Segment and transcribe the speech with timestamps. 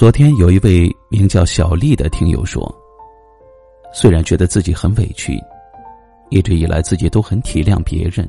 [0.00, 2.74] 昨天有一位名叫小丽的听友说
[3.92, 5.38] ：“虽然觉得自己很委屈，
[6.30, 8.26] 一直以来自己都很体谅别人，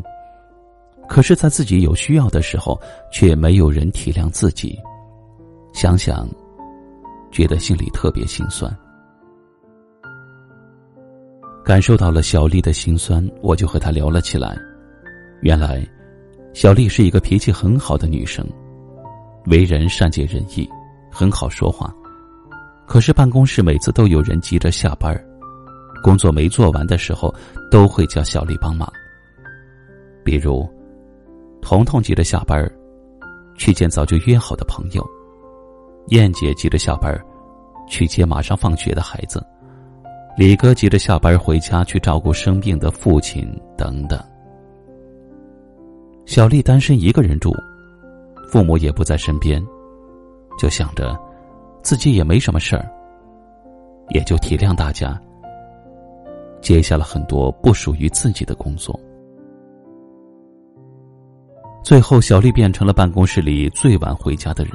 [1.07, 2.77] 可是，在自己有需要的时候，
[3.09, 4.77] 却没有人体谅自己。
[5.71, 6.27] 想想，
[7.31, 8.69] 觉得心里特别心酸。
[11.63, 14.57] 感受到了小丽的心酸，我就和她聊了起来。
[15.41, 15.81] 原来，
[16.53, 18.45] 小丽是一个脾气很好的女生，
[19.45, 20.69] 为人善解人意。”
[21.11, 21.93] 很好说话，
[22.87, 25.15] 可是办公室每次都有人急着下班
[26.01, 27.33] 工作没做完的时候，
[27.69, 28.91] 都会叫小丽帮忙。
[30.23, 30.67] 比如，
[31.61, 32.67] 彤彤急着下班
[33.55, 35.03] 去见早就约好的朋友；
[36.07, 37.19] 燕姐急着下班
[37.87, 39.39] 去接马上放学的孩子；
[40.37, 44.19] 李哥急着下班回家去照顾生病的父亲等等。
[46.25, 47.53] 小丽单身一个人住，
[48.49, 49.61] 父母也不在身边。
[50.57, 51.17] 就想着，
[51.81, 52.87] 自己也没什么事儿，
[54.09, 55.19] 也就体谅大家，
[56.61, 58.97] 接下了很多不属于自己的工作。
[61.83, 64.73] 最后，小丽变成了办公室里最晚回家的人。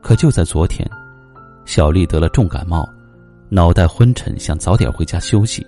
[0.00, 0.88] 可就在昨天，
[1.64, 2.88] 小丽得了重感冒，
[3.48, 5.66] 脑袋昏沉，想早点回家休息，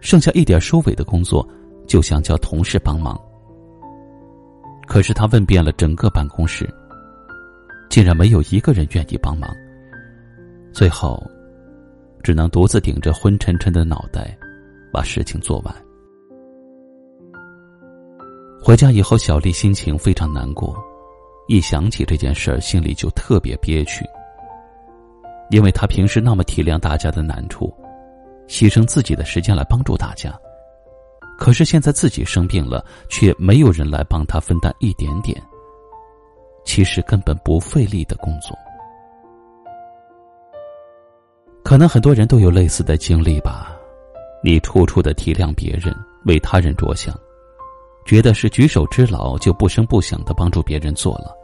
[0.00, 1.48] 剩下一点收尾的工作，
[1.86, 3.18] 就想叫同事帮忙。
[4.86, 6.68] 可是她问遍了整个办公室。
[7.88, 9.50] 竟然没有一个人愿意帮忙，
[10.72, 11.22] 最后，
[12.22, 14.36] 只能独自顶着昏沉沉的脑袋，
[14.92, 15.74] 把事情做完。
[18.60, 20.76] 回家以后，小丽心情非常难过，
[21.48, 24.04] 一想起这件事儿，心里就特别憋屈。
[25.50, 27.72] 因为她平时那么体谅大家的难处，
[28.46, 30.38] 牺牲自己的时间来帮助大家，
[31.38, 35.42] 可是现在自己生病了，却没有人来帮她分担一点点。
[36.68, 38.54] 其实根本不费力的工作，
[41.64, 43.74] 可能很多人都有类似的经历吧。
[44.44, 45.96] 你处处的体谅别人，
[46.26, 47.18] 为他人着想，
[48.04, 51.34] 觉得是举手之劳，就不声不响的帮助别人做了。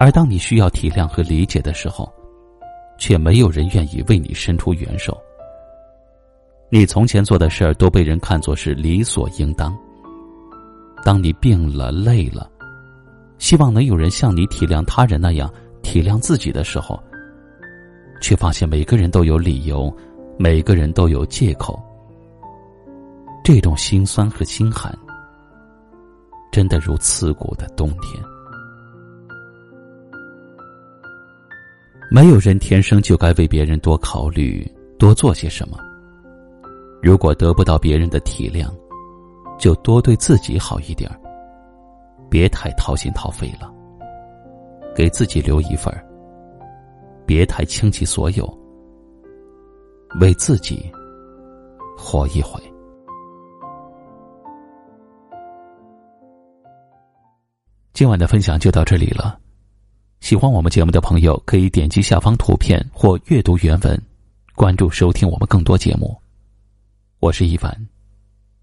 [0.00, 2.10] 而当你需要体谅和理解的时候，
[2.96, 5.14] 却没有人愿意为你伸出援手。
[6.70, 9.78] 你从前做的事儿都被人看作是理所应当。
[11.04, 12.50] 当你病了、累了。
[13.38, 17.00] 希望能有人像你体谅他人那样体谅自己的时候，
[18.20, 19.94] 却发现每个人都有理由，
[20.38, 21.80] 每个人都有借口。
[23.44, 24.92] 这种心酸和心寒，
[26.52, 28.22] 真的如刺骨的冬天。
[32.10, 34.66] 没有人天生就该为别人多考虑、
[34.98, 35.78] 多做些什么。
[37.00, 38.68] 如果得不到别人的体谅，
[39.58, 41.20] 就多对自己好一点儿。
[42.28, 43.72] 别太掏心掏肺了，
[44.94, 45.92] 给自己留一份。
[47.26, 48.58] 别太倾其所有，
[50.18, 50.90] 为自己
[51.96, 52.58] 活一回。
[57.92, 59.38] 今晚的分享就到这里了。
[60.20, 64.00] 喜欢我们节目的朋友，可以点击下方图片或阅读原文，
[64.54, 66.16] 关注收听我们更多节目。
[67.20, 67.76] 我是一凡，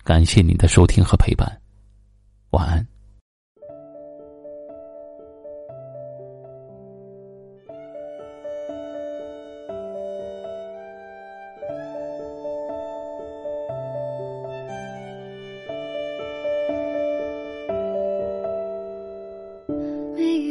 [0.03, 1.47] 感谢您的收听和陪伴，
[2.50, 2.94] 晚安。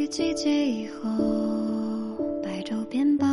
[0.07, 1.09] 季节以后，
[2.43, 3.25] 白昼变薄，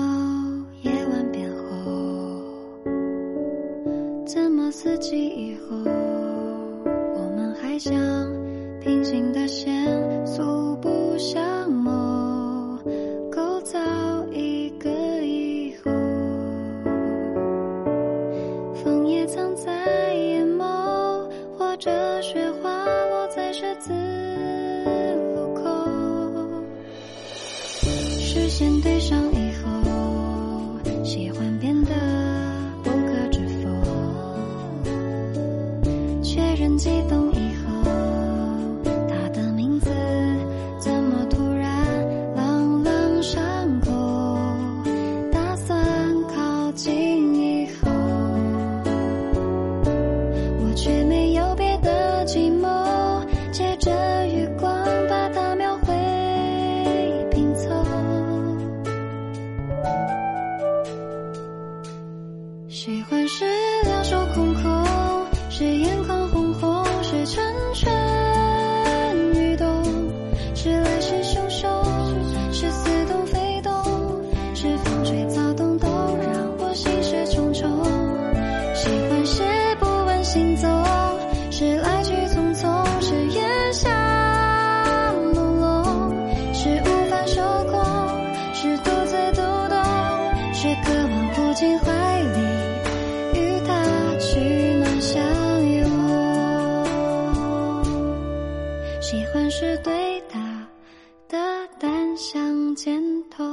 [0.82, 2.42] 夜晚变厚。
[4.26, 5.76] 怎么四季以后，
[6.86, 7.92] 我们还像
[8.80, 11.61] 平行的线，素不相
[28.32, 29.41] 视线对上
[62.84, 63.44] 喜欢是
[63.84, 64.84] 两手空空，
[65.48, 67.92] 是眼眶红红，是蠢蠢
[69.36, 69.84] 欲动，
[70.56, 73.72] 是来势汹汹，是似懂非懂，
[74.56, 77.70] 是风吹草动都让我心事重重。
[78.74, 79.44] 喜欢是
[79.78, 80.68] 不问行踪，
[81.52, 86.12] 是来去匆匆，是烟下朦胧，
[86.52, 87.40] 是无法收
[87.70, 87.80] 工，
[88.52, 89.78] 是独自独懂，
[90.52, 92.51] 是渴望扑进怀里。
[99.64, 100.40] 是对打
[101.28, 101.38] 的
[101.78, 103.00] 单向箭
[103.30, 103.44] 头，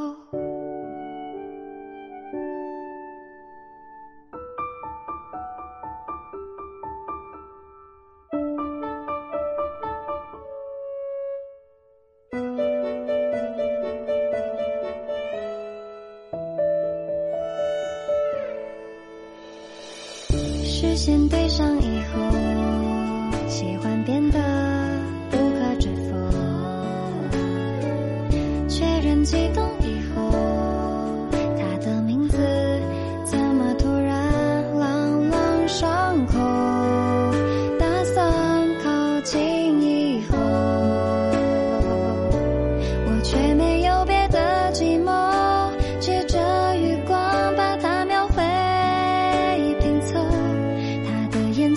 [20.65, 22.19] 视线对上以后，
[23.47, 24.18] 喜欢变。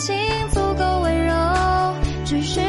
[0.05, 0.17] 心
[0.51, 1.33] 足够温柔，
[2.25, 2.61] 只是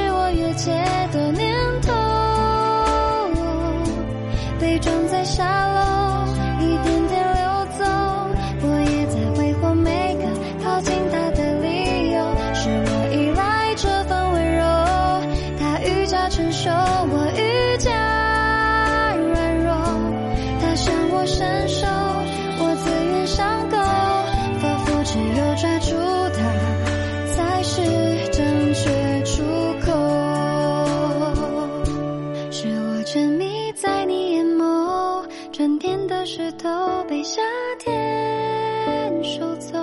[36.36, 36.70] 淀的石头
[37.08, 37.42] 被夏
[37.80, 39.78] 天收走，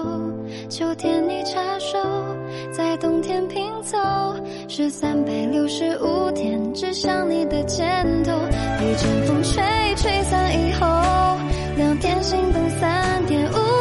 [0.69, 1.99] 秋天你插手，
[2.73, 3.97] 在冬天拼凑，
[4.69, 8.33] 是三百六十五天指向你的箭头，
[8.81, 9.63] 一阵风吹
[9.97, 10.87] 吹散以后，
[11.77, 13.80] 两天心动，三天无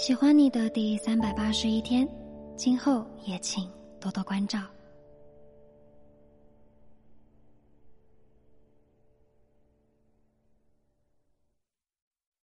[0.00, 2.08] 喜欢你的第三百八十一天，
[2.56, 3.68] 今后也请
[3.98, 4.60] 多多关照。